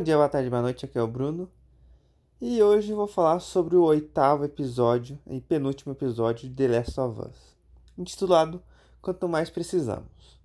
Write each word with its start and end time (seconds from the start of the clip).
Bom 0.00 0.04
dia, 0.04 0.16
boa 0.16 0.30
tarde, 0.30 0.48
boa 0.48 0.62
noite, 0.62 0.86
aqui 0.86 0.96
é 0.96 1.02
o 1.02 1.06
Bruno. 1.06 1.46
E 2.40 2.62
hoje 2.62 2.94
vou 2.94 3.06
falar 3.06 3.38
sobre 3.38 3.76
o 3.76 3.82
oitavo 3.82 4.46
episódio 4.46 5.18
e 5.26 5.42
penúltimo 5.42 5.92
episódio 5.92 6.48
de 6.48 6.54
The 6.54 6.68
Last 6.68 6.98
of 6.98 7.20
Us, 7.20 7.54
intitulado 7.98 8.62
Quanto 9.02 9.28
Mais 9.28 9.50
Precisamos. 9.50 10.40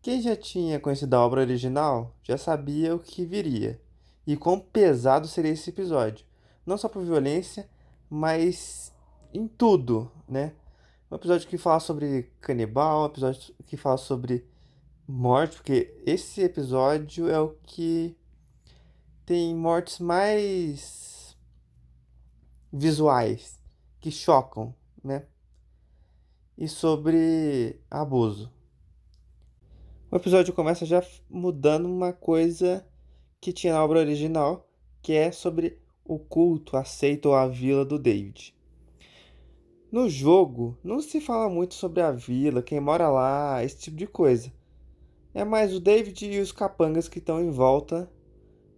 Quem 0.00 0.22
já 0.22 0.34
tinha 0.34 0.80
conhecido 0.80 1.12
a 1.12 1.20
obra 1.20 1.42
original 1.42 2.16
já 2.22 2.38
sabia 2.38 2.96
o 2.96 2.98
que 2.98 3.26
viria 3.26 3.78
e 4.26 4.38
quão 4.38 4.58
pesado 4.58 5.28
seria 5.28 5.52
esse 5.52 5.68
episódio, 5.68 6.24
não 6.64 6.78
só 6.78 6.88
por 6.88 7.04
violência, 7.04 7.68
mas 8.08 8.90
em 9.34 9.46
tudo, 9.46 10.10
né? 10.26 10.54
Um 11.10 11.16
episódio 11.16 11.46
que 11.46 11.58
fala 11.58 11.78
sobre 11.78 12.32
canibal, 12.40 13.02
um 13.02 13.06
episódio 13.06 13.54
que 13.66 13.76
fala 13.76 13.98
sobre 13.98 14.46
morte, 15.06 15.56
porque 15.56 15.94
esse 16.06 16.40
episódio 16.40 17.28
é 17.28 17.38
o 17.38 17.54
que 17.64 18.16
tem 19.24 19.54
mortes 19.54 19.98
mais 19.98 21.36
visuais, 22.72 23.60
que 24.00 24.10
chocam, 24.10 24.74
né? 25.02 25.26
E 26.56 26.66
sobre 26.68 27.80
abuso. 27.90 28.52
O 30.10 30.16
episódio 30.16 30.52
começa 30.52 30.84
já 30.84 31.02
mudando 31.30 31.86
uma 31.86 32.12
coisa 32.12 32.86
que 33.40 33.52
tinha 33.52 33.72
na 33.72 33.84
obra 33.84 34.00
original, 34.00 34.68
que 35.00 35.12
é 35.12 35.32
sobre 35.32 35.80
o 36.04 36.18
culto, 36.18 36.76
a 36.76 36.84
seita 36.84 37.28
ou 37.28 37.34
a 37.34 37.46
vila 37.46 37.84
do 37.84 37.98
David. 37.98 38.54
No 39.90 40.08
jogo, 40.08 40.76
não 40.82 41.00
se 41.00 41.20
fala 41.20 41.48
muito 41.48 41.74
sobre 41.74 42.02
a 42.02 42.10
vila, 42.10 42.62
quem 42.62 42.80
mora 42.80 43.08
lá, 43.08 43.62
esse 43.62 43.78
tipo 43.78 43.96
de 43.96 44.06
coisa. 44.06 44.52
É 45.34 45.44
mais 45.44 45.74
o 45.74 45.80
David 45.80 46.26
e 46.26 46.40
os 46.40 46.52
capangas 46.52 47.08
que 47.08 47.18
estão 47.18 47.40
em 47.40 47.50
volta 47.50 48.10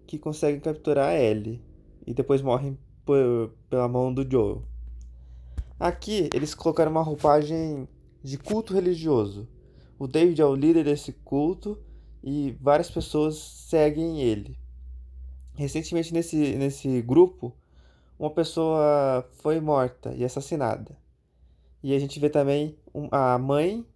que 0.07 0.19
conseguem 0.19 0.61
capturar 0.61 1.11
a 1.11 1.19
Ellie 1.19 1.63
e 2.07 2.12
depois 2.12 2.43
morrem 2.43 2.79
por, 3.05 3.53
pela 3.69 3.89
mão 3.89 4.12
do 4.12 4.28
Joel. 4.28 4.62
Aqui 5.78 6.31
eles 6.33 6.55
colocaram 6.55 6.91
uma 6.91 7.03
roupagem 7.03 7.89
de 8.23 8.39
culto 8.39 8.73
religioso. 8.75 9.48
O 9.98 10.06
David 10.06 10.41
é 10.41 10.45
o 10.45 10.55
líder 10.55 10.84
desse 10.84 11.12
culto 11.12 11.78
e 12.23 12.56
várias 12.61 12.91
pessoas 12.91 13.37
seguem 13.37 14.20
ele. 14.20 14.59
Recentemente 15.55 16.12
nesse, 16.12 16.56
nesse 16.56 17.03
grupo, 17.03 17.55
uma 18.19 18.31
pessoa 18.31 19.28
foi 19.34 19.61
morta 19.61 20.15
e 20.15 20.25
assassinada. 20.25 20.97
E 21.83 21.95
a 21.95 21.98
gente 21.98 22.19
vê 22.19 22.31
também 22.31 22.77
a 23.11 23.39
mãe 23.39 23.87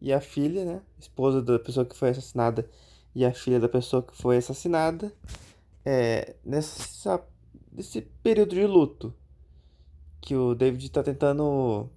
e 0.00 0.12
a 0.12 0.20
filha, 0.20 0.64
né? 0.64 0.82
Esposa 0.98 1.40
da 1.40 1.58
pessoa 1.58 1.86
que 1.86 1.96
foi 1.96 2.10
assassinada 2.10 2.68
e 3.14 3.24
a 3.24 3.32
filha 3.32 3.60
da 3.60 3.68
pessoa 3.68 4.02
que 4.02 4.16
foi 4.16 4.36
assassinada 4.36 5.12
é, 5.90 6.36
nessa, 6.44 7.24
nesse 7.72 8.02
período 8.22 8.54
de 8.54 8.66
luto 8.66 9.14
que 10.20 10.36
o 10.36 10.54
David 10.54 10.84
está 10.84 11.02
tentando 11.02 11.88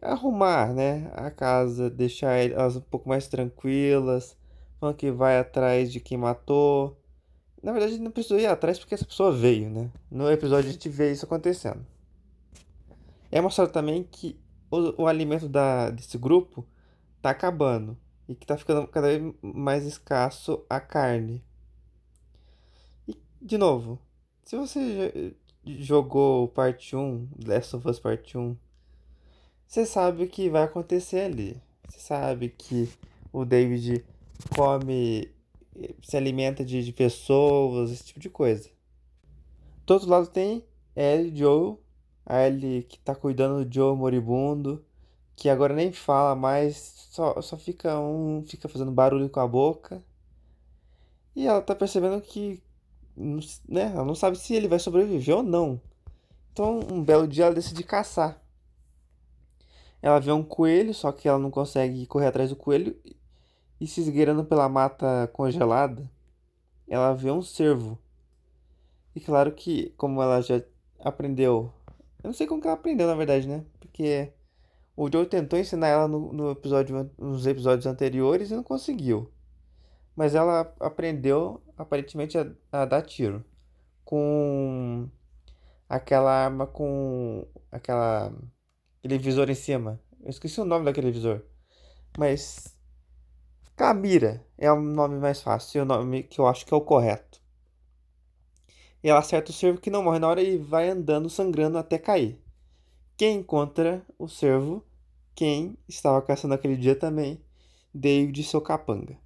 arrumar, 0.00 0.72
né, 0.72 1.10
a 1.14 1.32
casa, 1.32 1.90
deixar 1.90 2.34
elas 2.34 2.76
um 2.76 2.80
pouco 2.80 3.08
mais 3.08 3.26
tranquilas, 3.26 4.36
falando 4.78 4.94
que 4.94 5.10
vai 5.10 5.36
atrás 5.36 5.92
de 5.92 5.98
quem 5.98 6.16
matou. 6.16 6.96
Na 7.60 7.72
verdade, 7.72 7.98
não 7.98 8.12
precisou 8.12 8.38
ir 8.38 8.46
atrás 8.46 8.78
porque 8.78 8.94
essa 8.94 9.04
pessoa 9.04 9.32
veio, 9.32 9.68
né? 9.68 9.90
No 10.08 10.30
episódio 10.30 10.70
a 10.70 10.72
gente 10.72 10.88
vê 10.88 11.10
isso 11.10 11.24
acontecendo. 11.24 11.84
É 13.32 13.40
mostrado 13.40 13.72
também 13.72 14.04
que 14.04 14.38
o, 14.70 15.02
o 15.02 15.06
alimento 15.08 15.48
da, 15.48 15.90
desse 15.90 16.16
grupo 16.16 16.64
tá 17.20 17.30
acabando 17.30 17.98
e 18.28 18.34
que 18.36 18.46
tá 18.46 18.56
ficando 18.56 18.86
cada 18.86 19.08
vez 19.08 19.34
mais 19.42 19.84
escasso 19.84 20.64
a 20.70 20.78
carne 20.78 21.44
de 23.46 23.56
novo, 23.56 23.96
se 24.44 24.56
você 24.56 25.36
jogou 25.64 26.48
parte 26.48 26.96
1, 26.96 27.28
Last 27.46 27.76
of 27.76 27.88
Us 27.88 28.00
parte 28.00 28.36
1, 28.36 28.56
você 29.64 29.86
sabe 29.86 30.24
o 30.24 30.28
que 30.28 30.50
vai 30.50 30.64
acontecer 30.64 31.20
ali. 31.20 31.62
Você 31.88 32.00
sabe 32.00 32.48
que 32.48 32.90
o 33.32 33.44
David 33.44 34.04
come, 34.56 35.30
se 36.02 36.16
alimenta 36.16 36.64
de, 36.64 36.84
de 36.84 36.92
pessoas, 36.92 37.92
esse 37.92 38.06
tipo 38.06 38.18
de 38.18 38.28
coisa. 38.28 38.68
Do 39.86 39.94
outro 39.94 40.08
lado 40.08 40.26
tem 40.26 40.64
Ellie 40.96 41.36
Joe, 41.36 41.76
a 42.24 42.44
Ellie 42.48 42.82
que 42.82 42.98
tá 42.98 43.14
cuidando 43.14 43.64
do 43.64 43.72
Joe 43.72 43.96
moribundo, 43.96 44.84
que 45.36 45.48
agora 45.48 45.72
nem 45.72 45.92
fala 45.92 46.34
mais, 46.34 47.08
só, 47.12 47.40
só 47.40 47.56
fica 47.56 47.96
um 48.00 48.42
fica 48.44 48.68
fazendo 48.68 48.90
barulho 48.90 49.30
com 49.30 49.38
a 49.38 49.46
boca. 49.46 50.02
E 51.36 51.46
ela 51.46 51.62
tá 51.62 51.76
percebendo 51.76 52.20
que 52.20 52.60
né, 53.16 53.92
ela 53.94 54.04
não 54.04 54.14
sabe 54.14 54.38
se 54.38 54.54
ele 54.54 54.68
vai 54.68 54.78
sobreviver 54.78 55.36
ou 55.36 55.42
não. 55.42 55.80
Então, 56.52 56.80
um 56.90 57.02
belo 57.02 57.26
dia 57.26 57.46
ela 57.46 57.54
decide 57.54 57.82
caçar. 57.82 58.40
Ela 60.02 60.20
vê 60.20 60.32
um 60.32 60.42
coelho, 60.42 60.94
só 60.94 61.10
que 61.12 61.28
ela 61.28 61.38
não 61.38 61.50
consegue 61.50 62.06
correr 62.06 62.26
atrás 62.26 62.50
do 62.50 62.56
coelho 62.56 62.96
e 63.80 63.86
se 63.86 64.00
esgueirando 64.00 64.44
pela 64.44 64.68
mata 64.68 65.28
congelada, 65.32 66.10
ela 66.88 67.12
vê 67.12 67.30
um 67.30 67.42
cervo. 67.42 67.98
E 69.14 69.20
claro 69.20 69.52
que, 69.52 69.90
como 69.96 70.22
ela 70.22 70.40
já 70.40 70.62
aprendeu, 71.00 71.72
eu 72.22 72.28
não 72.28 72.32
sei 72.32 72.46
como 72.46 72.60
que 72.60 72.66
ela 72.66 72.76
aprendeu 72.76 73.06
na 73.06 73.14
verdade, 73.14 73.46
né? 73.48 73.64
Porque 73.80 74.32
o 74.96 75.10
Joe 75.10 75.26
tentou 75.26 75.58
ensinar 75.58 75.88
ela 75.88 76.08
no, 76.08 76.32
no 76.32 76.50
episódio, 76.50 77.10
nos 77.18 77.46
episódios 77.46 77.86
anteriores 77.86 78.50
e 78.50 78.54
não 78.54 78.62
conseguiu. 78.62 79.30
Mas 80.16 80.34
ela 80.34 80.74
aprendeu 80.80 81.62
aparentemente 81.76 82.38
a, 82.38 82.50
a 82.72 82.84
dar 82.86 83.02
tiro 83.02 83.44
com 84.04 85.08
aquela 85.88 86.30
arma 86.32 86.66
com 86.66 87.46
aquela 87.70 88.32
aquele 88.98 89.18
visor 89.18 89.50
em 89.50 89.54
cima. 89.54 90.00
Eu 90.22 90.30
esqueci 90.30 90.60
o 90.60 90.64
nome 90.64 90.84
daquele 90.84 91.12
visor. 91.12 91.42
Mas 92.18 92.74
Camira 93.76 94.42
é 94.56 94.72
o 94.72 94.80
nome 94.80 95.18
mais 95.18 95.42
fácil, 95.42 95.80
é 95.80 95.82
o 95.82 95.86
nome 95.86 96.22
que 96.22 96.40
eu 96.40 96.46
acho 96.46 96.64
que 96.64 96.72
é 96.72 96.76
o 96.76 96.80
correto. 96.80 97.40
E 99.04 99.08
ela 99.08 99.20
acerta 99.20 99.50
o 99.50 99.54
cervo 99.54 99.80
que 99.80 99.90
não 99.90 100.02
morre 100.02 100.18
na 100.18 100.28
hora 100.28 100.42
e 100.42 100.56
vai 100.56 100.88
andando 100.88 101.28
sangrando 101.28 101.76
até 101.76 101.98
cair. 101.98 102.42
Quem 103.16 103.38
encontra 103.38 104.02
o 104.18 104.28
cervo? 104.28 104.82
Quem 105.34 105.76
estava 105.86 106.22
caçando 106.22 106.54
aquele 106.54 106.76
dia 106.76 106.96
também? 106.96 107.40
David 107.94 108.42
seu 108.42 108.60
capanga. 108.60 109.18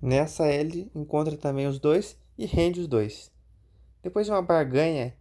Nessa 0.00 0.50
Ellie 0.50 0.90
encontra 0.94 1.36
também 1.36 1.66
os 1.66 1.78
dois 1.78 2.16
e 2.38 2.46
rende 2.46 2.80
os 2.80 2.86
dois. 2.86 3.30
Depois 4.02 4.26
de 4.26 4.32
uma 4.32 4.40
barganha, 4.40 5.14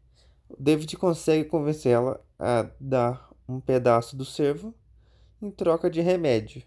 David 0.58 0.96
consegue 0.96 1.50
convencê-la 1.50 2.20
a 2.40 2.70
dar 2.80 3.30
um 3.48 3.60
pedaço 3.60 4.16
do 4.16 4.24
cervo 4.24 4.74
em 5.42 5.52
troca 5.52 5.90
de 5.90 6.00
remédio. 6.00 6.64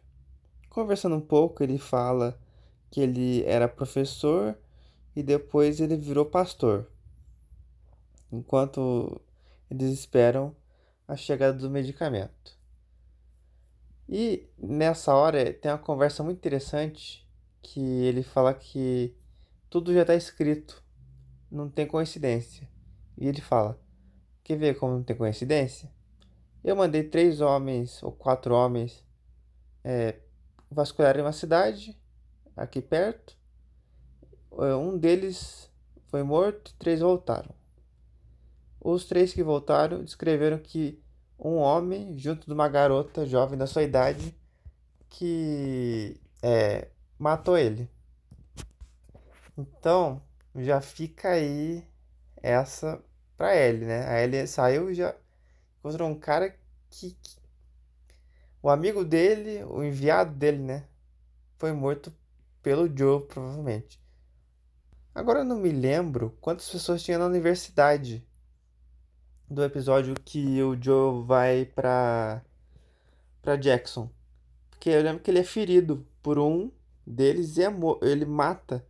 Conversando 0.68 1.16
um 1.16 1.20
pouco, 1.20 1.62
ele 1.62 1.78
fala 1.78 2.38
que 2.90 3.00
ele 3.00 3.44
era 3.44 3.66
professor 3.66 4.58
e 5.16 5.22
depois 5.22 5.80
ele 5.80 5.96
virou 5.96 6.26
pastor. 6.26 6.90
Enquanto 8.30 9.20
eles 9.70 9.90
esperam 9.90 10.54
a 11.08 11.16
chegada 11.16 11.56
do 11.56 11.70
medicamento. 11.70 12.58
E 14.06 14.46
nessa 14.58 15.14
hora 15.14 15.52
tem 15.54 15.70
uma 15.70 15.78
conversa 15.78 16.22
muito 16.22 16.36
interessante 16.36 17.26
que 17.62 17.80
ele 17.80 18.22
fala 18.22 18.52
que 18.52 19.16
tudo 19.70 19.94
já 19.94 20.02
está 20.02 20.14
escrito, 20.14 20.82
não 21.50 21.68
tem 21.70 21.86
coincidência. 21.86 22.68
E 23.16 23.26
ele 23.26 23.40
fala: 23.40 23.78
Quer 24.42 24.56
ver 24.56 24.78
como 24.78 24.94
não 24.94 25.02
tem 25.02 25.16
coincidência? 25.16 25.90
Eu 26.64 26.76
mandei 26.76 27.04
três 27.04 27.40
homens 27.40 28.02
ou 28.02 28.12
quatro 28.12 28.54
homens 28.54 29.04
é, 29.84 30.16
vasculharem 30.70 31.22
uma 31.22 31.32
cidade 31.32 31.98
aqui 32.56 32.80
perto. 32.80 33.36
É, 34.58 34.74
um 34.74 34.98
deles 34.98 35.70
foi 36.08 36.22
morto, 36.22 36.74
três 36.78 37.00
voltaram. 37.00 37.54
Os 38.80 39.04
três 39.04 39.32
que 39.32 39.42
voltaram 39.42 40.02
descreveram 40.02 40.58
que 40.58 41.00
um 41.38 41.56
homem, 41.56 42.16
junto 42.18 42.46
de 42.46 42.52
uma 42.52 42.68
garota 42.68 43.26
jovem 43.26 43.58
da 43.58 43.66
sua 43.66 43.82
idade, 43.82 44.36
que 45.08 46.20
é, 46.42 46.88
matou 47.22 47.56
ele. 47.56 47.88
Então, 49.56 50.20
já 50.56 50.80
fica 50.80 51.28
aí 51.30 51.86
essa 52.42 53.00
pra 53.36 53.56
Ellie, 53.56 53.86
né? 53.86 54.08
A 54.08 54.20
Ellie 54.20 54.46
saiu 54.48 54.90
e 54.90 54.94
já 54.94 55.14
encontrou 55.78 56.08
um 56.08 56.18
cara 56.18 56.50
que, 56.90 57.12
que, 57.22 57.36
O 58.60 58.68
amigo 58.68 59.04
dele, 59.04 59.62
o 59.64 59.84
enviado 59.84 60.34
dele, 60.34 60.58
né? 60.58 60.84
Foi 61.58 61.72
morto 61.72 62.12
pelo 62.60 62.88
Joe, 62.88 63.24
provavelmente. 63.24 64.00
Agora 65.14 65.40
eu 65.40 65.44
não 65.44 65.58
me 65.58 65.70
lembro 65.70 66.36
quantas 66.40 66.68
pessoas 66.68 67.04
tinha 67.04 67.18
na 67.18 67.26
universidade 67.26 68.26
do 69.48 69.62
episódio 69.62 70.14
que 70.14 70.60
o 70.60 70.76
Joe 70.80 71.24
vai 71.24 71.66
pra, 71.66 72.42
pra 73.40 73.56
Jackson. 73.56 74.10
Porque 74.70 74.90
eu 74.90 75.02
lembro 75.02 75.22
que 75.22 75.30
ele 75.30 75.38
é 75.38 75.44
ferido 75.44 76.04
por 76.20 76.38
um 76.38 76.70
deles 77.06 77.56
e 77.56 77.62
ele 78.02 78.24
mata 78.24 78.84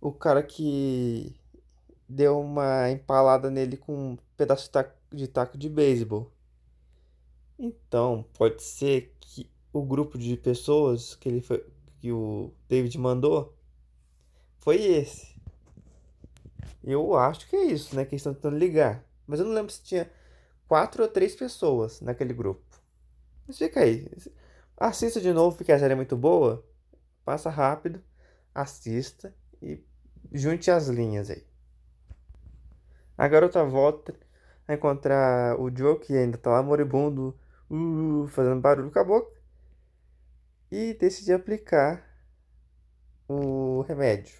o 0.00 0.12
cara 0.12 0.42
que 0.42 1.34
deu 2.08 2.40
uma 2.40 2.90
empalada 2.90 3.50
nele 3.50 3.76
com 3.76 4.12
um 4.12 4.18
pedaço 4.36 4.64
de 4.64 4.70
taco 4.70 5.02
de, 5.12 5.28
taco 5.28 5.58
de 5.58 5.68
beisebol. 5.68 6.32
Então, 7.58 8.24
pode 8.34 8.62
ser 8.62 9.14
que 9.20 9.48
o 9.72 9.82
grupo 9.82 10.18
de 10.18 10.36
pessoas 10.36 11.14
que 11.14 11.28
ele 11.28 11.40
foi, 11.40 11.64
que 12.00 12.10
o 12.10 12.52
David 12.68 12.98
mandou 12.98 13.54
foi 14.58 14.82
esse. 14.82 15.32
Eu 16.82 17.14
acho 17.16 17.48
que 17.48 17.54
é 17.54 17.64
isso, 17.66 17.94
né? 17.94 18.04
Que 18.04 18.14
eles 18.14 18.20
estão 18.20 18.34
tentando 18.34 18.58
ligar. 18.58 19.04
Mas 19.26 19.38
eu 19.38 19.46
não 19.46 19.54
lembro 19.54 19.70
se 19.70 19.82
tinha 19.82 20.10
quatro 20.66 21.02
ou 21.02 21.08
três 21.08 21.34
pessoas 21.36 22.00
naquele 22.00 22.34
grupo. 22.34 22.62
Mas 23.46 23.58
fica 23.58 23.80
aí. 23.80 24.08
Assista 24.76 25.20
de 25.20 25.32
novo, 25.32 25.56
porque 25.56 25.70
a 25.70 25.78
série 25.78 25.92
é 25.92 25.96
muito 25.96 26.16
boa. 26.16 26.64
Passa 27.24 27.50
rápido, 27.50 28.02
assista 28.54 29.34
e 29.60 29.82
junte 30.32 30.70
as 30.70 30.88
linhas 30.88 31.30
aí. 31.30 31.46
A 33.16 33.28
garota 33.28 33.64
volta 33.64 34.14
a 34.66 34.74
encontrar 34.74 35.58
o 35.60 35.70
Joe, 35.74 35.98
que 35.98 36.16
ainda 36.16 36.38
tá 36.38 36.50
lá 36.50 36.62
moribundo, 36.62 37.38
uh, 37.70 38.26
fazendo 38.28 38.60
barulho 38.60 38.90
com 38.90 38.98
a 38.98 39.04
boca, 39.04 39.40
e 40.70 40.94
decide 40.94 41.32
aplicar 41.32 42.02
o 43.28 43.82
remédio. 43.82 44.34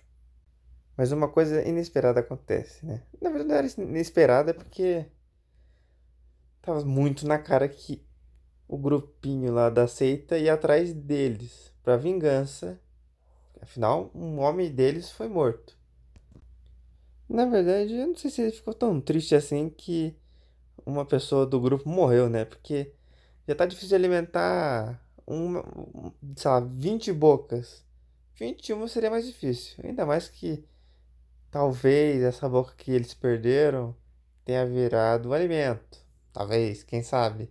Mas 0.97 1.13
uma 1.13 1.29
coisa 1.29 1.63
inesperada 1.67 2.21
acontece, 2.21 2.85
né? 2.85 3.03
Na 3.21 3.31
verdade 3.31 3.49
não 3.49 3.57
era 3.57 3.91
inesperada 3.91 4.53
porque 4.53 5.07
tava 6.61 6.85
muito 6.85 7.27
na 7.27 7.39
cara 7.39 7.69
que 7.69 8.05
o 8.69 8.79
grupinho 8.79 9.53
lá 9.53 9.69
da 9.69 9.87
seita 9.87 10.39
ia 10.39 10.55
atrás 10.55 10.93
deles 10.93 11.72
para 11.83 11.97
vingança. 11.97 12.81
Afinal, 13.61 14.11
um 14.15 14.41
homem 14.41 14.71
deles 14.71 15.11
foi 15.11 15.29
morto. 15.29 15.77
Na 17.29 17.47
verdade, 17.47 17.95
eu 17.95 18.07
não 18.09 18.17
sei 18.17 18.31
se 18.31 18.43
ele 18.43 18.53
ficou 18.53 18.75
tão 18.75 19.01
triste 19.01 19.35
assim 19.35 19.71
que 19.71 20.17
uma 20.85 21.05
pessoa 21.05 21.47
do 21.47 21.61
grupo 21.61 21.89
morreu, 21.89 22.29
né? 22.29 22.45
Porque 22.45 22.93
já 23.47 23.55
tá 23.55 23.67
difícil 23.67 23.91
de 23.91 23.95
alimentar 23.95 25.01
uma, 25.27 25.65
sei 26.37 26.51
lá, 26.51 26.61
20 26.61 27.13
bocas. 27.13 27.85
21 28.35 28.89
seria 28.89 29.11
mais 29.11 29.27
difícil. 29.27 29.77
Ainda 29.85 30.05
mais 30.05 30.29
que 30.29 30.65
talvez 31.51 32.23
essa 32.23 32.49
boca 32.49 32.75
que 32.77 32.91
eles 32.91 33.15
perderam 33.15 33.95
tenha 34.45 34.67
virado 34.67 35.33
alimento. 35.33 35.99
Talvez, 36.33 36.83
quem 36.83 37.03
sabe. 37.03 37.51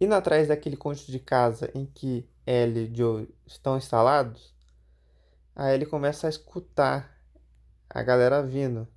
Indo 0.00 0.14
atrás 0.14 0.48
daquele 0.48 0.76
cônjuge 0.76 1.12
de 1.12 1.18
casa 1.18 1.70
em 1.74 1.86
que 1.86 2.28
Ellie 2.46 2.90
e 2.90 2.96
Joe 2.96 3.28
estão 3.46 3.76
instalados, 3.76 4.52
aí 5.54 5.74
ele 5.74 5.86
começa 5.86 6.26
a 6.26 6.30
escutar 6.30 7.16
a 7.88 8.02
galera 8.02 8.42
vindo. 8.42 8.88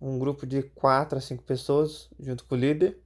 Um 0.00 0.18
grupo 0.18 0.46
de 0.46 0.62
4 0.62 1.18
a 1.18 1.20
5 1.20 1.42
pessoas 1.42 2.08
junto 2.18 2.44
com 2.46 2.54
o 2.54 2.58
líder. 2.58 2.98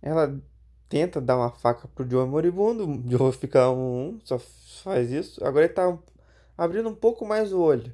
Ela 0.00 0.40
tenta 0.88 1.20
dar 1.20 1.36
uma 1.36 1.50
faca 1.50 1.88
pro 1.88 2.08
Joe 2.08 2.26
moribundo. 2.26 2.88
O 2.88 3.02
Joe 3.10 3.32
fica 3.32 3.68
um, 3.70 4.20
só 4.24 4.38
faz 4.38 5.10
isso. 5.10 5.44
Agora 5.44 5.64
ele 5.64 5.74
tá 5.74 5.98
abrindo 6.56 6.88
um 6.88 6.94
pouco 6.94 7.26
mais 7.26 7.52
o 7.52 7.60
olho. 7.60 7.92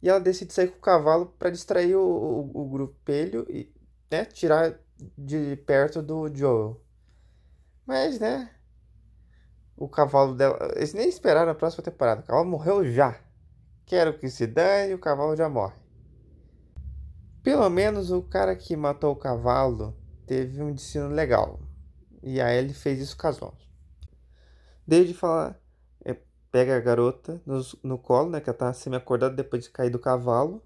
E 0.00 0.08
ela 0.08 0.20
decide 0.20 0.52
sair 0.52 0.68
com 0.68 0.78
o 0.78 0.80
cavalo 0.80 1.26
para 1.38 1.50
distrair 1.50 1.96
o, 1.96 2.00
o, 2.00 2.62
o 2.62 2.68
grupelho 2.68 3.44
e 3.50 3.68
né, 4.08 4.24
tirar 4.24 4.78
de 5.16 5.56
perto 5.56 6.02
do 6.02 6.34
Joel. 6.34 6.80
Mas, 7.86 8.18
né? 8.18 8.50
O 9.76 9.88
cavalo 9.88 10.34
dela. 10.34 10.58
Eles 10.76 10.92
nem 10.92 11.08
esperaram 11.08 11.52
a 11.52 11.54
próxima 11.54 11.84
temporada. 11.84 12.20
O 12.20 12.24
cavalo 12.24 12.48
morreu 12.48 12.84
já. 12.84 13.18
Quero 13.86 14.18
que 14.18 14.28
se 14.28 14.46
dane, 14.46 14.94
o 14.94 14.98
cavalo 14.98 15.34
já 15.34 15.48
morre. 15.48 15.76
Pelo 17.42 17.68
menos 17.70 18.10
o 18.10 18.20
cara 18.20 18.54
que 18.54 18.76
matou 18.76 19.12
o 19.12 19.16
cavalo 19.16 19.96
teve 20.26 20.62
um 20.62 20.72
destino 20.72 21.08
legal. 21.08 21.60
E 22.22 22.40
aí 22.40 22.58
ele 22.58 22.74
fez 22.74 23.00
isso 23.00 23.16
com. 23.16 23.52
Desde 24.86 25.14
falar. 25.14 25.58
É, 26.04 26.14
pega 26.50 26.76
a 26.76 26.80
garota 26.80 27.40
no, 27.46 27.62
no 27.82 27.98
colo, 27.98 28.28
né? 28.30 28.40
Que 28.40 28.50
ela 28.50 28.58
tá 28.58 28.72
semi-acordada 28.72 29.34
depois 29.34 29.64
de 29.64 29.70
cair 29.70 29.90
do 29.90 29.98
cavalo. 29.98 30.62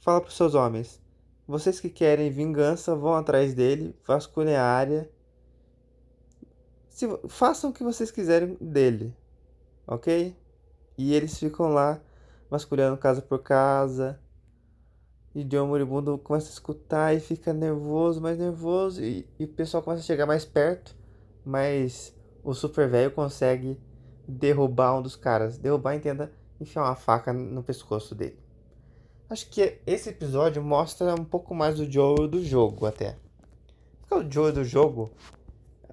Fala 0.00 0.20
pros 0.20 0.36
seus 0.36 0.54
homens. 0.54 1.03
Vocês 1.46 1.78
que 1.78 1.90
querem 1.90 2.30
vingança 2.30 2.96
vão 2.96 3.14
atrás 3.14 3.52
dele, 3.52 3.94
vasculhem 4.06 4.56
a 4.56 4.64
área. 4.64 5.10
Se, 6.88 7.06
façam 7.28 7.70
o 7.70 7.72
que 7.72 7.82
vocês 7.82 8.10
quiserem 8.10 8.56
dele, 8.60 9.14
ok? 9.86 10.34
E 10.96 11.12
eles 11.12 11.38
ficam 11.38 11.68
lá 11.68 12.00
vasculhando 12.48 12.96
casa 12.96 13.20
por 13.20 13.42
casa. 13.42 14.18
E 15.34 15.42
John 15.42 15.66
Moribundo 15.66 16.16
começa 16.16 16.48
a 16.48 16.52
escutar 16.52 17.14
e 17.14 17.20
fica 17.20 17.52
nervoso, 17.52 18.20
mais 18.20 18.38
nervoso. 18.38 19.02
E, 19.02 19.28
e 19.38 19.44
o 19.44 19.48
pessoal 19.48 19.82
começa 19.82 20.02
a 20.02 20.06
chegar 20.06 20.26
mais 20.26 20.44
perto. 20.44 20.96
Mas 21.44 22.14
o 22.42 22.54
super 22.54 22.88
velho 22.88 23.10
consegue 23.10 23.78
derrubar 24.26 24.96
um 24.96 25.02
dos 25.02 25.16
caras. 25.16 25.58
Derrubar, 25.58 25.96
entenda, 25.96 26.32
enfiar 26.60 26.84
uma 26.84 26.94
faca 26.94 27.32
no 27.32 27.62
pescoço 27.62 28.14
dele. 28.14 28.43
Acho 29.28 29.48
que 29.48 29.80
esse 29.86 30.10
episódio 30.10 30.62
mostra 30.62 31.14
um 31.14 31.24
pouco 31.24 31.54
mais 31.54 31.76
do 31.76 31.90
Joe 31.90 32.28
do 32.28 32.44
jogo 32.44 32.86
até. 32.86 33.16
Porque 34.00 34.14
o 34.14 34.30
Joe 34.30 34.52
do 34.52 34.64
jogo, 34.64 35.10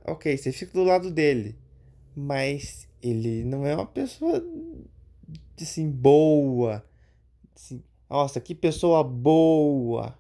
ok, 0.06 0.38
você 0.38 0.52
fica 0.52 0.74
do 0.74 0.84
lado 0.84 1.10
dele, 1.10 1.58
mas 2.16 2.88
ele 3.02 3.44
não 3.44 3.66
é 3.66 3.74
uma 3.74 3.86
pessoa 3.86 4.44
assim 5.60 5.90
boa. 5.90 6.84
Assim, 7.56 7.82
nossa, 8.10 8.42
que 8.42 8.54
pessoa 8.54 9.04
boa, 9.04 10.18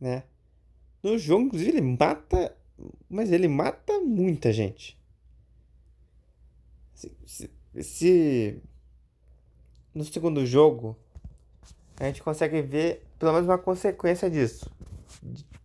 né? 0.00 0.22
No 1.02 1.18
jogo, 1.18 1.44
inclusive, 1.44 1.70
ele 1.70 1.80
mata, 1.80 2.56
mas 3.08 3.32
ele 3.32 3.48
mata 3.48 4.00
muita 4.00 4.52
gente. 4.52 4.98
Se, 6.94 7.16
se, 7.26 7.50
se 7.82 8.62
no 9.94 10.04
segundo 10.04 10.44
jogo 10.46 10.96
a 11.98 12.04
gente 12.04 12.22
consegue 12.22 12.60
ver 12.62 13.06
pelo 13.18 13.32
menos 13.32 13.48
uma 13.48 13.58
consequência 13.58 14.30
disso. 14.30 14.70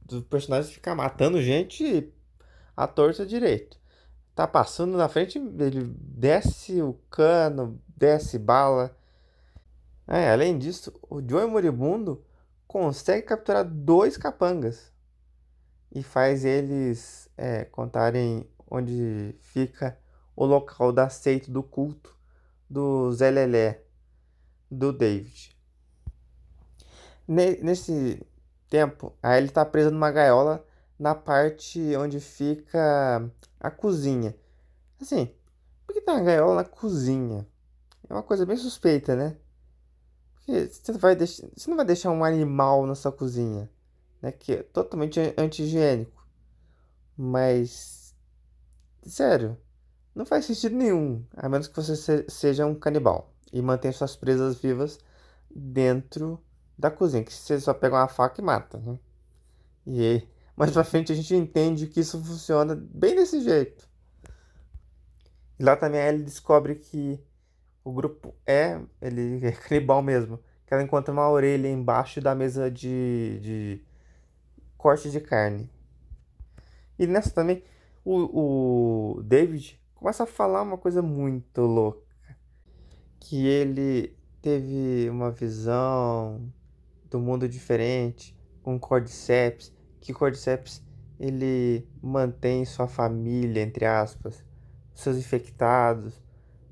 Do 0.06 0.24
personagem 0.24 0.72
ficar 0.72 0.96
matando 0.96 1.42
gente 1.42 2.12
à 2.76 2.88
torta 2.88 3.26
direito. 3.26 3.78
Tá 4.34 4.48
passando 4.48 4.98
na 4.98 5.10
frente, 5.10 5.38
ele 5.38 5.94
desce 5.98 6.82
o 6.82 6.94
cano, 7.10 7.82
desce 7.96 8.40
bala. 8.40 8.96
É, 10.08 10.32
além 10.32 10.58
disso, 10.58 10.94
o 11.10 11.22
Joey 11.22 11.48
Moribundo 11.48 12.24
consegue 12.66 13.28
capturar 13.28 13.66
dois 13.66 14.18
capangas 14.18 14.92
e 15.94 16.02
faz 16.02 16.46
eles 16.46 17.30
é, 17.38 17.66
contarem 17.66 18.50
onde 18.70 19.36
fica 19.40 20.00
o 20.36 20.46
local 20.46 20.94
da 20.94 21.10
seita 21.10 21.52
do 21.52 21.62
culto 21.62 22.18
do 22.70 23.12
Zé 23.12 23.30
Lelé, 23.30 23.84
do 24.70 24.94
David 24.94 25.61
nesse 27.32 28.22
tempo, 28.70 29.14
aí 29.24 29.42
ele 29.42 29.50
tá 29.50 29.66
preso 29.66 29.90
numa 29.90 30.12
gaiola 30.12 30.66
na 31.00 31.16
parte 31.16 31.96
onde 31.96 32.20
fica 32.20 33.32
a 33.60 33.72
cozinha. 33.72 34.36
Assim, 35.02 35.34
por 35.88 35.94
que 35.94 36.02
tá 36.02 36.14
uma 36.14 36.24
gaiola 36.24 36.56
na 36.56 36.64
cozinha? 36.66 37.48
É 38.10 38.14
uma 38.14 38.22
coisa 38.22 38.46
bem 38.46 38.58
suspeita, 38.58 39.16
né? 39.16 39.38
Porque 40.34 40.68
você, 40.68 40.92
vai 40.94 41.16
deixar, 41.16 41.48
você 41.56 41.70
não 41.70 41.78
vai 41.78 41.86
deixar 41.86 42.12
um 42.12 42.24
animal 42.24 42.86
na 42.86 42.96
sua 42.96 43.12
cozinha, 43.12 43.70
né? 44.22 44.32
Que 44.32 44.54
é 44.54 44.64
totalmente 44.64 45.20
anti-higiênico. 45.38 46.28
Mas, 47.16 48.14
sério, 49.04 49.58
não 50.14 50.26
faz 50.26 50.46
sentido 50.46 50.76
nenhum, 50.76 51.26
a 51.36 51.48
menos 51.48 51.68
que 51.68 51.76
você 51.76 52.26
seja 52.28 52.66
um 52.66 52.76
canibal 52.76 53.34
e 53.54 53.62
mantenha 53.62 53.94
suas 53.94 54.16
presas 54.16 54.58
vivas 54.58 55.00
dentro 55.50 56.44
da 56.82 56.90
cozinha, 56.90 57.24
que 57.24 57.32
você 57.32 57.60
só 57.60 57.74
pega 57.74 57.96
uma 57.96 58.08
faca 58.08 58.42
e 58.42 58.44
mata, 58.44 58.80
né? 58.80 58.98
E 59.86 60.02
aí, 60.02 60.30
mais 60.58 60.72
pra 60.72 60.84
frente 60.84 61.12
a 61.12 61.16
gente 61.16 61.34
entende 61.36 61.88
que 61.88 62.00
isso 62.00 62.22
funciona 62.24 62.76
bem 62.76 63.16
desse 63.16 63.40
jeito. 63.42 63.88
E 65.60 65.64
lá 65.64 65.76
também 65.76 66.02
ele 66.02 66.24
descobre 66.24 66.76
que 66.76 67.24
o 67.84 67.94
grupo 67.94 68.34
é, 68.46 68.82
ele 69.00 69.40
é 69.46 69.52
canibal 69.52 70.02
mesmo. 70.02 70.40
Que 70.66 70.74
ela 70.74 70.84
encontra 70.84 71.14
uma 71.14 71.30
orelha 71.30 71.68
embaixo 71.68 72.20
da 72.20 72.34
mesa 72.34 72.72
de, 72.72 73.40
de 73.42 73.86
corte 74.78 75.12
de 75.12 75.20
carne. 75.20 75.70
E 76.98 77.06
nessa 77.06 77.30
também, 77.30 77.64
o, 78.04 79.18
o 79.18 79.24
David 79.24 79.80
começa 79.94 80.24
a 80.24 80.28
falar 80.28 80.62
uma 80.62 80.78
coisa 80.78 81.02
muito 81.02 81.62
louca. 81.62 82.02
Que 83.20 83.46
ele 83.46 84.18
teve 84.42 85.10
uma 85.10 85.30
visão 85.30 86.52
do 87.12 87.20
mundo 87.20 87.48
diferente, 87.48 88.36
com 88.64 88.80
Cordyceps, 88.80 89.72
que 90.00 90.14
Cordyceps 90.14 90.82
ele 91.20 91.88
mantém 92.02 92.66
sua 92.66 92.88
família, 92.88 93.62
entre 93.62 93.86
aspas, 93.86 94.44
seus 94.96 95.18
infectados, 95.18 96.20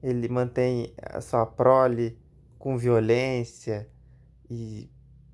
ele 0.02 0.28
mantém 0.28 0.94
a 0.98 1.22
sua 1.22 1.46
prole 1.46 2.18
com 2.58 2.78
violência 2.78 3.88
e 4.50 4.90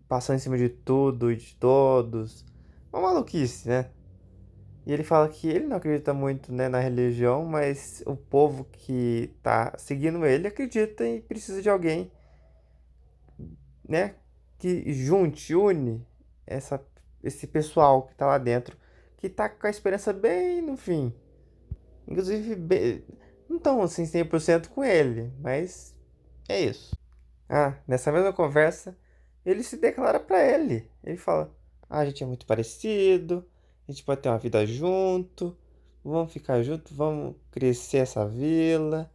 passando 0.07 0.37
em 0.37 0.39
cima 0.39 0.57
de 0.57 0.67
tudo 0.67 1.31
e 1.31 1.37
de 1.37 1.55
todos. 1.55 2.43
Uma 2.91 3.03
maluquice, 3.03 3.69
né? 3.69 3.89
E 4.85 4.93
ele 4.93 5.03
fala 5.03 5.29
que 5.29 5.47
ele 5.47 5.65
não 5.65 5.77
acredita 5.77 6.13
muito 6.13 6.51
né, 6.51 6.67
na 6.67 6.79
religião, 6.79 7.45
mas 7.45 8.03
o 8.05 8.15
povo 8.15 8.65
que 8.65 9.33
tá 9.41 9.73
seguindo 9.77 10.25
ele 10.25 10.47
acredita 10.47 11.07
e 11.07 11.21
precisa 11.21 11.61
de 11.61 11.69
alguém, 11.69 12.11
né? 13.87 14.15
Que 14.57 14.93
junte, 14.93 15.53
une 15.53 16.05
essa, 16.45 16.83
esse 17.23 17.47
pessoal 17.47 18.03
que 18.03 18.15
tá 18.15 18.25
lá 18.25 18.37
dentro, 18.37 18.77
que 19.17 19.29
tá 19.29 19.49
com 19.49 19.67
a 19.67 19.69
esperança 19.69 20.13
bem 20.13 20.61
no 20.61 20.77
fim. 20.77 21.13
Inclusive, 22.07 22.55
bem, 22.55 23.03
não 23.49 23.57
estão 23.57 23.81
assim 23.81 24.03
100% 24.03 24.67
com 24.67 24.83
ele, 24.83 25.31
mas 25.39 25.95
é 26.47 26.61
isso. 26.61 26.95
Ah, 27.49 27.75
nessa 27.87 28.11
mesma 28.11 28.33
conversa, 28.33 28.97
ele 29.45 29.63
se 29.63 29.77
declara 29.77 30.19
para 30.19 30.43
ele. 30.43 30.89
Ele 31.03 31.17
fala: 31.17 31.53
ah, 31.89 31.99
a 31.99 32.05
gente 32.05 32.23
é 32.23 32.27
muito 32.27 32.45
parecido, 32.45 33.45
a 33.87 33.91
gente 33.91 34.03
pode 34.03 34.21
ter 34.21 34.29
uma 34.29 34.37
vida 34.37 34.65
junto, 34.65 35.55
vamos 36.03 36.33
ficar 36.33 36.61
junto, 36.63 36.93
vamos 36.93 37.35
crescer 37.51 37.97
essa 37.97 38.27
vila. 38.27 39.11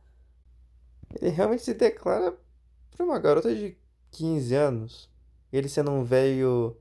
Ele 1.20 1.30
realmente 1.30 1.64
se 1.64 1.75
declara 1.75 2.37
para 2.90 3.04
uma 3.04 3.18
garota 3.18 3.54
de 3.54 3.76
15 4.12 4.54
anos. 4.54 5.10
Ele 5.52 5.69
sendo 5.69 5.90
um 5.90 6.04
velho 6.04 6.76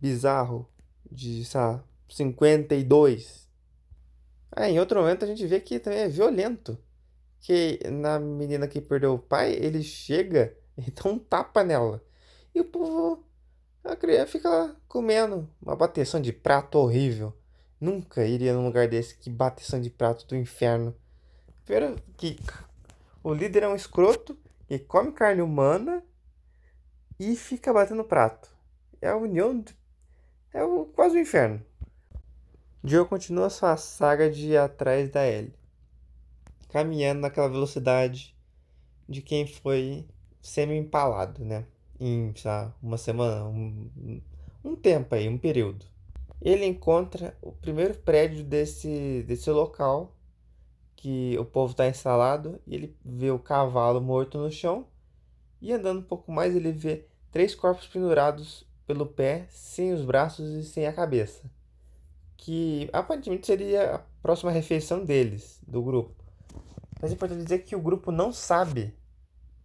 bizarro 0.00 0.68
de, 1.10 1.42
lá, 1.54 1.82
52. 2.08 3.48
Aí, 4.52 4.72
em 4.72 4.80
outro 4.80 5.00
momento 5.00 5.24
a 5.24 5.28
gente 5.28 5.46
vê 5.46 5.60
que 5.60 5.78
também 5.78 6.00
é 6.00 6.08
violento. 6.08 6.78
Que 7.40 7.80
na 7.90 8.18
menina 8.18 8.66
que 8.66 8.80
perdeu 8.80 9.14
o 9.14 9.18
pai, 9.18 9.52
ele 9.52 9.82
chega 9.82 10.56
e 10.76 10.90
dá 10.90 11.08
um 11.08 11.18
tapa 11.18 11.62
nela. 11.64 12.02
E 12.54 12.60
o 12.60 12.64
povo 12.64 13.24
a 13.84 13.96
criança 13.96 14.26
fica 14.26 14.50
lá 14.50 14.76
comendo 14.86 15.48
uma 15.62 15.74
bateção 15.74 16.20
de 16.20 16.32
prato 16.32 16.78
horrível. 16.78 17.32
Nunca 17.80 18.26
iria 18.26 18.52
num 18.52 18.66
lugar 18.66 18.88
desse. 18.88 19.16
Que 19.16 19.30
bateção 19.30 19.80
de 19.80 19.88
prato 19.88 20.26
do 20.26 20.36
inferno. 20.36 20.94
Primeiro 21.64 21.96
que 22.16 22.38
o 23.22 23.32
líder 23.32 23.62
é 23.62 23.68
um 23.68 23.76
escroto 23.76 24.36
que 24.66 24.78
come 24.78 25.12
carne 25.12 25.42
humana 25.42 26.02
e 27.18 27.34
fica 27.36 27.72
batendo 27.72 28.04
prato. 28.04 28.50
É 29.00 29.08
a 29.08 29.16
união. 29.16 29.60
De... 29.60 29.76
É 30.52 30.62
o, 30.64 30.86
quase 30.86 31.16
o 31.16 31.20
inferno. 31.20 31.64
Joe 32.84 33.06
continua 33.06 33.50
sua 33.50 33.76
saga 33.76 34.30
de 34.30 34.48
ir 34.48 34.56
atrás 34.56 35.10
da 35.10 35.26
Ellie. 35.26 35.54
Caminhando 36.68 37.20
naquela 37.20 37.48
velocidade 37.48 38.36
de 39.08 39.22
quem 39.22 39.46
foi 39.46 40.06
semi-empalado, 40.40 41.44
né? 41.44 41.66
em 42.00 42.32
uma 42.82 42.96
semana, 42.96 43.44
um, 43.46 44.20
um 44.64 44.76
tempo 44.76 45.14
aí, 45.14 45.28
um 45.28 45.38
período. 45.38 45.84
Ele 46.40 46.64
encontra 46.64 47.36
o 47.42 47.50
primeiro 47.50 47.94
prédio 47.94 48.44
desse, 48.44 49.24
desse 49.26 49.50
local 49.50 50.14
que 50.94 51.36
o 51.38 51.44
povo 51.44 51.72
está 51.72 51.88
instalado 51.88 52.60
e 52.66 52.74
ele 52.74 52.96
vê 53.04 53.30
o 53.30 53.38
cavalo 53.38 54.00
morto 54.00 54.38
no 54.38 54.50
chão 54.50 54.86
e 55.60 55.72
andando 55.72 56.00
um 56.00 56.04
pouco 56.04 56.30
mais 56.30 56.54
ele 56.54 56.72
vê 56.72 57.06
três 57.30 57.54
corpos 57.54 57.86
pendurados 57.86 58.66
pelo 58.86 59.06
pé, 59.06 59.46
sem 59.50 59.92
os 59.92 60.04
braços 60.04 60.50
e 60.50 60.64
sem 60.64 60.86
a 60.86 60.92
cabeça, 60.92 61.50
que 62.36 62.88
aparentemente 62.92 63.46
seria 63.46 63.96
a 63.96 63.98
próxima 64.22 64.50
refeição 64.50 65.04
deles, 65.04 65.60
do 65.66 65.82
grupo. 65.82 66.14
Mas 67.00 67.10
é 67.10 67.14
importante 67.14 67.42
dizer 67.42 67.60
que 67.60 67.76
o 67.76 67.80
grupo 67.80 68.10
não 68.10 68.32
sabe 68.32 68.94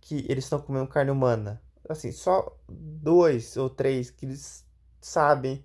que 0.01 0.25
eles 0.29 0.43
estão 0.43 0.60
comendo 0.60 0.88
carne 0.88 1.12
humana 1.12 1.62
assim, 1.88 2.12
só 2.12 2.58
dois 2.70 3.58
ou 3.58 3.70
três 3.70 4.10
que 4.10 4.25
eles 4.25 4.65
sabem 5.01 5.63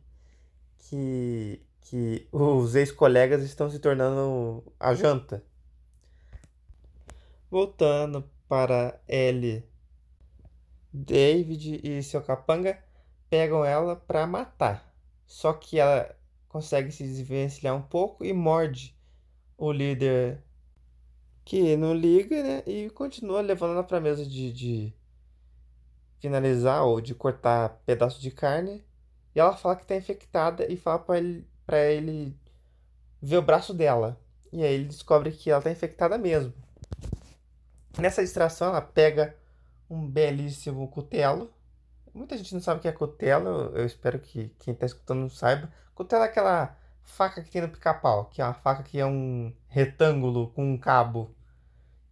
que, 0.79 1.63
que 1.83 2.29
os 2.33 2.75
ex-colegas 2.75 3.43
estão 3.43 3.71
se 3.71 3.79
tornando 3.79 4.65
a 4.79 4.95
janta. 4.95 5.45
Voltando 7.51 8.29
para 8.49 9.01
Ellie, 9.09 9.65
David 10.93 11.81
e 11.83 12.03
seu 12.03 12.23
capanga 12.23 12.79
pegam 13.29 13.65
ela 13.65 13.97
para 13.97 14.27
matar. 14.27 14.95
Só 15.27 15.53
que 15.53 15.79
ela 15.79 16.17
consegue 16.49 16.91
se 16.91 17.03
desvencilhar 17.03 17.77
um 17.77 17.83
pouco 17.83 18.25
e 18.25 18.33
morde 18.33 18.97
o 19.57 19.71
líder 19.71 20.43
que 21.45 21.77
não 21.77 21.95
liga, 21.95 22.43
né? 22.43 22.63
E 22.67 22.91
continua 22.91 23.41
levando 23.41 23.73
ela 23.73 23.85
para 23.85 24.01
mesa 24.01 24.25
de, 24.25 24.53
de 24.53 24.95
finalizar 26.21 26.85
ou 26.85 27.01
de 27.01 27.15
cortar 27.15 27.81
pedaço 27.87 28.21
de 28.21 28.31
carne. 28.31 28.85
E 29.35 29.41
ela 29.41 29.57
fala 29.57 29.77
que 29.77 29.83
está 29.83 29.97
infectada 29.97 30.71
e 30.71 30.77
fala 30.77 30.99
para 30.99 31.19
ele, 31.19 31.49
pra 31.65 31.79
ele 31.87 32.37
ver 33.21 33.39
o 33.39 33.43
braço 33.43 33.73
dela. 33.73 34.21
E 34.53 34.63
aí 34.63 34.75
ele 34.75 34.85
descobre 34.85 35.31
que 35.33 35.51
ela 35.51 35.61
está 35.61 35.71
infectada 35.71 36.19
mesmo. 36.19 36.53
Nessa 37.99 38.23
distração, 38.23 38.69
ela 38.69 38.81
pega 38.81 39.38
um 39.89 40.09
belíssimo 40.09 40.89
cutelo. 40.89 41.53
Muita 42.13 42.37
gente 42.37 42.55
não 42.55 42.61
sabe 42.61 42.79
o 42.79 42.83
que 42.83 42.89
é 42.89 42.93
cutelo. 42.93 43.77
Eu 43.77 43.85
espero 43.87 44.19
que 44.19 44.49
quem 44.59 44.75
está 44.75 44.87
escutando 44.87 45.21
não 45.21 45.31
saiba. 45.31 45.73
Cutelo 45.95 46.23
é 46.23 46.27
aquela 46.27 46.77
faca 47.03 47.43
que 47.43 47.51
tem 47.51 47.63
no 47.63 47.69
pica-pau, 47.69 48.27
que 48.27 48.41
é 48.41 48.45
uma 48.45 48.55
faca 48.55 48.83
que 48.83 48.99
é 48.99 49.07
um 49.07 49.53
retângulo 49.67 50.51
com 50.51 50.73
um 50.73 50.79
cabo, 50.79 51.35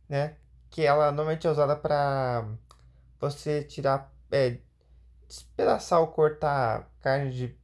né? 0.09 0.37
Que 0.71 0.83
ela 0.83 1.07
normalmente 1.13 1.47
é 1.47 1.51
usada 1.51 1.77
para 1.77 2.47
você 3.21 3.63
tirar, 3.63 4.13
é, 4.31 4.59
despedaçar 5.29 6.01
ou 6.01 6.09
cortar 6.09 6.91
carne 7.01 7.31
de 7.31 7.57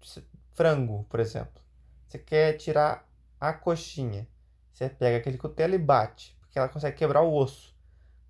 frango, 0.54 1.04
por 1.04 1.20
exemplo. 1.20 1.62
Você 2.06 2.18
quer 2.18 2.54
tirar 2.54 3.08
a 3.40 3.52
coxinha. 3.52 4.28
Você 4.72 4.88
pega 4.88 5.18
aquele 5.18 5.38
cutelo 5.38 5.74
e 5.74 5.78
bate, 5.78 6.36
porque 6.40 6.58
ela 6.58 6.68
consegue 6.68 6.96
quebrar 6.96 7.22
o 7.22 7.34
osso. 7.34 7.71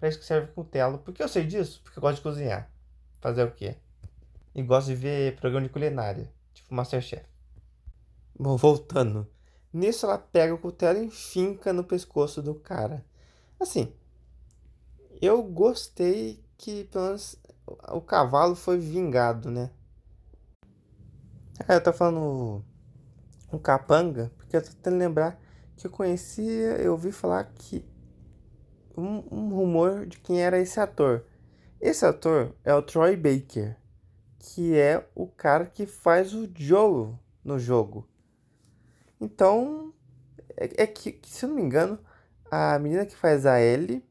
Para 0.02 0.09
isso 0.09 0.18
que 0.18 0.25
serve 0.25 0.50
o 0.50 0.54
cutelo. 0.54 0.99
Por 0.99 1.14
que 1.14 1.23
eu 1.23 1.28
sei 1.28 1.47
disso? 1.47 1.80
Porque 1.80 1.97
eu 1.97 2.00
gosto 2.00 2.16
de 2.16 2.23
cozinhar. 2.23 2.68
Fazer 3.21 3.44
o 3.44 3.52
quê? 3.52 3.76
E 4.52 4.61
gosto 4.61 4.88
de 4.88 4.97
ver 4.97 5.37
programa 5.37 5.64
de 5.64 5.73
culinária, 5.73 6.28
tipo 6.52 6.75
Masterchef. 6.75 7.25
Bom, 8.37 8.56
voltando. 8.56 9.30
Nisso 9.73 10.04
ela 10.04 10.18
pega 10.18 10.52
o 10.52 10.59
cutelo 10.59 11.04
e 11.04 11.09
finca 11.09 11.73
no 11.73 11.85
pescoço 11.85 12.42
do 12.42 12.52
cara. 12.52 13.06
Assim, 13.61 13.94
eu 15.21 15.40
gostei 15.40 16.44
que 16.59 16.82
pelo 16.87 17.04
menos 17.04 17.37
o 17.90 18.00
cavalo 18.00 18.56
foi 18.56 18.78
vingado, 18.80 19.52
né? 19.52 19.71
É, 21.68 21.76
eu 21.76 21.80
tô 21.80 21.92
falando 21.92 22.64
um 23.52 23.59
capanga, 23.61 24.32
porque 24.37 24.56
eu 24.56 24.62
tô 24.64 24.71
tentando 24.71 24.99
lembrar 24.99 25.40
que 25.76 25.87
eu 25.87 25.92
conhecia, 25.92 26.76
eu 26.78 26.90
ouvi 26.90 27.12
falar 27.12 27.44
que 27.44 27.91
um, 28.96 29.25
um 29.30 29.49
rumor 29.54 30.06
de 30.06 30.18
quem 30.18 30.42
era 30.42 30.58
esse 30.58 30.78
ator. 30.80 31.25
Esse 31.80 32.04
ator 32.04 32.54
é 32.64 32.75
o 32.75 32.82
Troy 32.82 33.16
Baker, 33.16 33.76
que 34.38 34.76
é 34.76 35.06
o 35.14 35.26
cara 35.26 35.66
que 35.66 35.87
faz 35.87 36.32
o 36.32 36.49
Joe 36.54 37.14
no 37.44 37.58
jogo. 37.58 38.08
Então, 39.20 39.92
é, 40.56 40.82
é 40.82 40.87
que, 40.87 41.20
se 41.25 41.44
eu 41.44 41.49
não 41.49 41.56
me 41.56 41.62
engano, 41.62 41.99
a 42.50 42.78
menina 42.78 43.06
que 43.06 43.16
faz 43.16 43.46
a 43.46 43.61
Ellie 43.61 44.04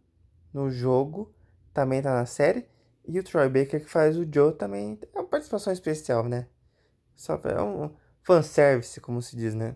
no 0.53 0.69
jogo 0.69 1.33
também 1.73 2.01
tá 2.01 2.13
na 2.13 2.25
série. 2.25 2.67
E 3.07 3.19
o 3.19 3.23
Troy 3.23 3.49
Baker, 3.49 3.81
que 3.83 3.89
faz 3.89 4.17
o 4.17 4.27
Joe, 4.31 4.53
também 4.53 4.99
é 5.13 5.19
uma 5.19 5.27
participação 5.27 5.71
especial, 5.73 6.27
né? 6.27 6.47
Só 7.15 7.39
é 7.45 7.61
um 7.61 7.93
fanservice, 8.23 9.01
como 9.01 9.21
se 9.21 9.35
diz, 9.35 9.53
né? 9.53 9.75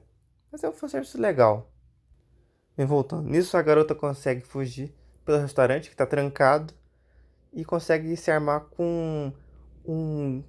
Mas 0.51 0.63
é 0.63 0.69
um 0.69 0.74
fanservice 0.74 1.17
legal. 1.17 1.71
Bem, 2.77 2.86
voltando. 2.86 3.29
Nisso, 3.29 3.55
a 3.55 3.62
garota 3.62 3.96
consegue 3.96 4.41
fugir 4.41 4.94
pelo 5.24 5.38
restaurante, 5.38 5.89
que 5.89 5.96
tá 5.96 6.05
trancado. 6.05 6.74
E 7.53 7.63
consegue 7.63 8.17
se 8.17 8.29
armar 8.29 8.65
com 8.65 9.32
um 9.86 10.44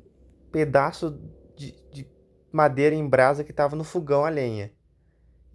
pedaço 0.50 1.21
de, 1.54 1.73
de 1.92 2.11
madeira 2.50 2.97
em 2.97 3.09
brasa 3.09 3.45
que 3.45 3.52
tava 3.52 3.76
no 3.76 3.85
fogão 3.85 4.25
a 4.25 4.28
lenha. 4.28 4.73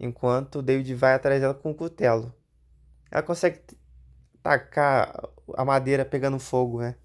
Enquanto 0.00 0.60
o 0.60 0.62
David 0.62 0.94
vai 0.94 1.12
atrás 1.12 1.42
dela 1.42 1.52
com 1.52 1.70
um 1.70 1.74
cutelo. 1.74 2.34
Ela 3.10 3.22
consegue 3.22 3.60
tacar 4.42 5.28
a 5.54 5.64
madeira 5.66 6.06
pegando 6.06 6.38
fogo, 6.38 6.80
né? 6.80 6.96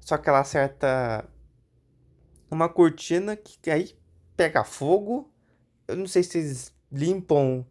Só 0.00 0.18
que 0.18 0.28
ela 0.28 0.40
acerta 0.40 1.24
uma 2.50 2.68
cortina 2.68 3.36
que 3.36 3.70
aí 3.70 3.96
pega 4.36 4.64
fogo. 4.64 5.32
Eu 5.86 5.96
não 5.96 6.08
sei 6.08 6.24
se 6.24 6.38
eles 6.38 6.74
limpam 6.90 7.64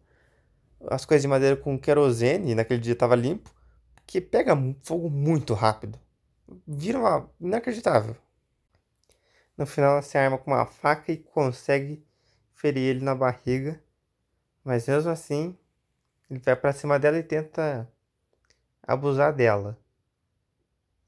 as 0.90 1.04
coisas 1.04 1.22
de 1.22 1.28
madeira 1.28 1.56
com 1.56 1.78
querosene, 1.78 2.54
naquele 2.54 2.80
dia 2.80 2.96
tava 2.96 3.14
limpo, 3.14 3.52
que 4.06 4.20
pega 4.20 4.56
fogo 4.82 5.10
muito 5.10 5.54
rápido. 5.54 5.98
Vira 6.66 6.98
uma 6.98 7.30
inacreditável. 7.40 8.16
No 9.56 9.66
final 9.66 9.92
ela 9.92 10.02
se 10.02 10.18
arma 10.18 10.36
com 10.36 10.50
uma 10.50 10.66
faca 10.66 11.12
e 11.12 11.16
consegue 11.16 12.04
ferir 12.52 12.82
ele 12.82 13.04
na 13.04 13.14
barriga. 13.14 13.80
Mas 14.64 14.86
mesmo 14.88 15.10
assim, 15.10 15.56
ele 16.30 16.40
vai 16.40 16.56
para 16.56 16.72
cima 16.72 16.98
dela 16.98 17.18
e 17.18 17.22
tenta 17.22 17.88
abusar 18.82 19.32
dela. 19.32 19.78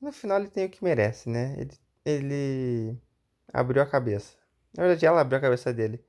No 0.01 0.13
final 0.13 0.39
ele 0.39 0.49
tem 0.49 0.67
o 0.67 0.71
que 0.71 0.85
merece, 0.85 1.29
né? 1.29 1.57
Ele, 1.59 1.75
ele 2.05 2.99
abriu 3.53 3.83
a 3.83 3.87
cabeça. 3.87 4.37
Na 4.77 4.85
verdade, 4.85 5.07
ela 5.07 5.21
abriu 5.21 5.39
a 5.39 5.43
cabeça 5.43 5.73
dele. 5.73 6.05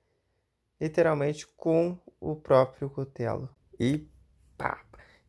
Literalmente 0.79 1.47
com 1.47 1.97
o 2.19 2.36
próprio 2.36 2.89
cutelo. 2.89 3.50
E 3.79 4.07
pá! 4.57 4.81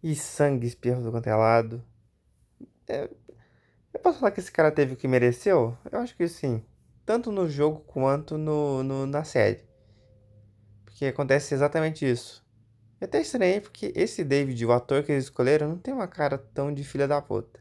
E 0.02 0.14
sangue 0.14 0.66
espirro 0.66 1.02
do 1.02 1.10
quanto 1.10 1.26
é 1.26 1.34
lado. 1.34 1.84
É, 2.86 3.08
eu 3.92 4.00
posso 4.00 4.20
falar 4.20 4.30
que 4.30 4.40
esse 4.40 4.52
cara 4.52 4.70
teve 4.70 4.94
o 4.94 4.96
que 4.96 5.08
mereceu? 5.08 5.76
Eu 5.90 5.98
acho 6.00 6.16
que 6.16 6.28
sim. 6.28 6.64
Tanto 7.04 7.32
no 7.32 7.48
jogo 7.48 7.80
quanto 7.80 8.38
no, 8.38 8.82
no 8.82 9.06
na 9.06 9.24
série. 9.24 9.64
Porque 10.84 11.06
acontece 11.06 11.54
exatamente 11.54 12.08
isso. 12.08 12.46
É 13.00 13.04
até 13.04 13.20
estranho 13.20 13.62
porque 13.62 13.92
esse 13.94 14.24
David, 14.24 14.64
o 14.66 14.72
ator 14.72 15.02
que 15.02 15.12
eles 15.12 15.24
escolheram, 15.24 15.68
não 15.68 15.78
tem 15.78 15.94
uma 15.94 16.08
cara 16.08 16.36
tão 16.36 16.72
de 16.72 16.82
filha 16.84 17.06
da 17.06 17.20
puta. 17.22 17.60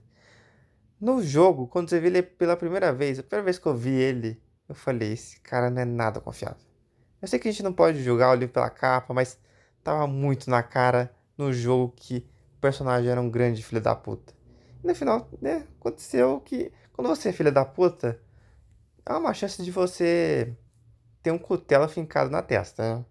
No 1.00 1.22
jogo, 1.22 1.68
quando 1.68 1.90
você 1.90 2.00
vê 2.00 2.08
ele 2.08 2.24
pela 2.24 2.58
primeira 2.58 2.92
vez, 2.92 3.20
a 3.20 3.24
primeira 3.24 3.46
vez 3.46 3.60
que 3.60 3.68
eu 3.68 3.76
vi 3.76 3.92
ele, 3.92 4.42
eu 4.68 4.74
falei, 4.74 5.14
esse 5.14 5.40
cara 5.42 5.70
não 5.70 5.82
é 5.82 5.86
nada 5.86 6.20
confiável. 6.20 6.66
Eu 7.22 7.28
sei 7.28 7.40
que 7.40 7.48
a 7.48 7.52
gente 7.52 7.64
não 7.64 7.72
pode 7.72 8.04
julgar 8.04 8.32
o 8.32 8.36
livro 8.36 8.54
pela 8.54 8.70
capa, 8.70 9.14
mas 9.14 9.40
tava 9.88 10.06
muito 10.06 10.50
na 10.50 10.62
cara 10.62 11.10
no 11.38 11.54
jogo 11.54 11.94
que 11.96 12.28
o 12.58 12.60
personagem 12.60 13.10
era 13.10 13.22
um 13.22 13.30
grande 13.30 13.64
filho 13.64 13.80
da 13.80 13.96
puta. 13.96 14.34
E 14.84 14.86
no 14.86 14.94
final, 14.94 15.30
né, 15.42 15.66
aconteceu 15.80 16.42
que 16.42 16.74
quando 16.92 17.08
você 17.08 17.30
é 17.30 17.32
filho 17.32 17.54
da 17.54 17.64
puta, 17.64 18.22
há 19.06 19.18
uma 19.18 19.34
chance 19.34 19.64
de 19.64 19.72
você 19.72 20.54
ter 21.24 21.32
um 21.32 21.38
cutelo 21.38 21.88
fincado 21.88 22.30
na 22.30 22.42
testa, 22.42 22.98
né? 22.98 23.06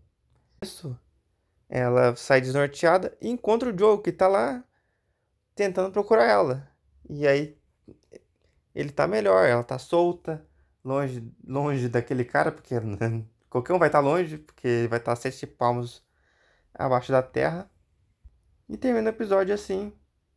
Isso. 0.62 0.99
Ela 1.66 2.14
sai 2.14 2.42
desnorteada 2.42 3.16
e 3.23 3.30
encontra 3.30 3.73
o 3.73 3.78
Joe, 3.78 4.02
que 4.02 4.12
tá 4.12 4.28
lá 4.28 4.62
tentando 5.54 5.90
procurar 5.90 6.26
ela. 6.26 6.71
E 7.09 7.26
aí 7.26 7.56
ele 8.75 8.90
tá 8.90 9.09
melhor, 9.09 9.47
ela 9.49 9.64
tá 9.64 9.78
solta, 9.78 10.47
longe, 10.85 11.26
longe 11.42 11.88
daquele 11.88 12.25
cara, 12.25 12.52
porque 12.52 12.75
qualquer 13.49 13.73
um 13.73 13.78
vai 13.78 13.88
estar 13.88 14.02
tá 14.02 14.06
longe, 14.06 14.37
porque 14.37 14.87
vai 14.90 14.99
estar 14.99 15.12
tá 15.12 15.16
sete 15.16 15.47
palmos 15.47 16.05
abaixo 16.78 17.12
da 17.12 17.23
terra. 17.23 17.71
E 18.68 18.76
termina 18.76 19.11
o 19.11 19.12
episódio 19.12 19.54
assim, 19.54 19.92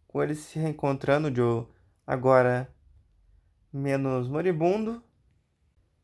com 0.07 0.21
ele 0.21 0.35
se 0.35 0.59
reencontrando, 0.59 1.33
Joe 1.35 1.67
agora 2.09 2.67
menos 3.71 4.27
moribundo. 4.27 5.03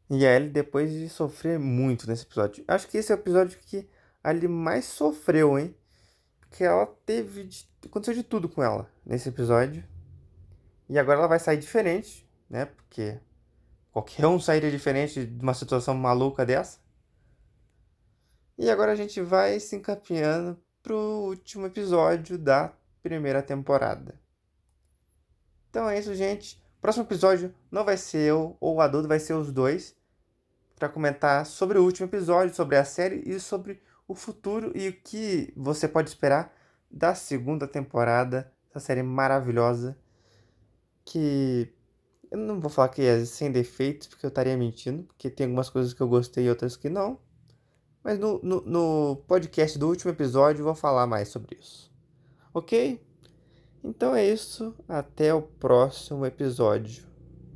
E 0.07 0.23
a 0.23 0.35
Ellie 0.35 0.51
depois 0.51 0.91
de 0.91 1.09
sofrer 1.09 1.57
muito 1.57 2.07
nesse 2.07 2.23
episódio. 2.23 2.63
Acho 2.67 2.87
que 2.87 2.97
esse 2.97 3.11
é 3.11 3.15
o 3.15 3.17
episódio 3.17 3.57
que 3.59 3.89
a 4.23 4.31
Ellie 4.31 4.47
mais 4.47 4.85
sofreu, 4.85 5.57
hein? 5.57 5.75
Porque 6.39 6.63
ela 6.63 6.85
teve. 7.05 7.45
De... 7.45 7.67
Aconteceu 7.83 8.13
de 8.13 8.21
tudo 8.21 8.47
com 8.47 8.61
ela 8.61 8.87
nesse 9.03 9.29
episódio. 9.29 9.83
E 10.87 10.99
agora 10.99 11.17
ela 11.17 11.27
vai 11.27 11.39
sair 11.39 11.57
diferente, 11.57 12.29
né? 12.47 12.65
Porque 12.65 13.19
qualquer 13.91 14.27
um 14.27 14.39
sairia 14.39 14.69
diferente 14.69 15.25
de 15.25 15.41
uma 15.41 15.55
situação 15.55 15.95
maluca 15.95 16.45
dessa. 16.45 16.79
E 18.57 18.69
agora 18.69 18.93
a 18.93 18.95
gente 18.95 19.21
vai 19.21 19.59
se 19.59 19.75
encaminhando 19.75 20.57
pro 20.81 20.95
último 20.95 21.65
episódio 21.65 22.37
da 22.37 22.73
primeira 23.01 23.41
temporada. 23.41 24.19
Então 25.69 25.89
é 25.89 25.99
isso, 25.99 26.15
gente. 26.15 26.63
Próximo 26.79 27.05
episódio 27.05 27.53
não 27.69 27.83
vai 27.83 27.97
ser 27.97 28.29
eu 28.29 28.55
ou 28.59 28.75
o 28.75 28.81
adulto, 28.81 29.07
vai 29.07 29.19
ser 29.19 29.33
os 29.33 29.51
dois 29.51 29.95
para 30.75 30.89
comentar 30.89 31.45
sobre 31.45 31.77
o 31.77 31.83
último 31.83 32.07
episódio, 32.07 32.53
sobre 32.53 32.77
a 32.77 32.85
série 32.85 33.23
e 33.25 33.39
sobre 33.39 33.81
o 34.07 34.13
futuro 34.13 34.71
e 34.75 34.89
o 34.89 34.93
que 34.93 35.51
você 35.55 35.87
pode 35.87 36.09
esperar 36.09 36.53
da 36.89 37.15
segunda 37.15 37.67
temporada, 37.67 38.51
essa 38.69 38.79
série 38.79 39.03
maravilhosa 39.03 39.97
que 41.03 41.73
eu 42.31 42.37
não 42.37 42.59
vou 42.59 42.69
falar 42.69 42.89
que 42.89 43.01
é 43.01 43.23
sem 43.25 43.51
defeitos, 43.51 44.07
porque 44.07 44.25
eu 44.25 44.29
estaria 44.29 44.57
mentindo, 44.57 45.03
porque 45.03 45.29
tem 45.29 45.45
algumas 45.45 45.69
coisas 45.69 45.93
que 45.93 46.01
eu 46.01 46.07
gostei 46.07 46.45
e 46.45 46.49
outras 46.49 46.75
que 46.75 46.89
não. 46.89 47.19
Mas 48.05 48.19
no, 48.19 48.39
no, 48.43 48.61
no 48.61 49.15
podcast 49.27 49.79
do 49.79 49.87
último 49.87 50.11
episódio 50.11 50.61
eu 50.61 50.65
vou 50.65 50.75
falar 50.75 51.07
mais 51.07 51.27
sobre 51.29 51.57
isso. 51.59 51.91
Ok? 52.53 53.01
Então 53.83 54.13
é 54.15 54.23
isso. 54.23 54.75
Até 54.87 55.33
o 55.33 55.41
próximo 55.41 56.23
episódio. 56.23 57.03